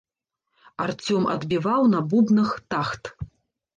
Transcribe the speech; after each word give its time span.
Арцём 0.85 1.27
адбіваў 1.35 1.81
на 1.93 1.99
бубнах 2.15 2.49
тахт. 2.73 3.03